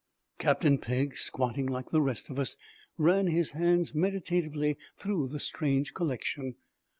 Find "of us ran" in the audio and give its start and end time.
2.31-3.27